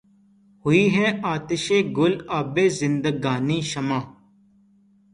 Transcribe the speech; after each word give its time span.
ہوئی 0.63 0.83
ہے 0.95 1.07
آتشِ 1.31 1.65
گُل 1.97 2.13
آبِ 2.37 2.55
زندگانیِ 2.79 3.57
شمع 3.69 4.01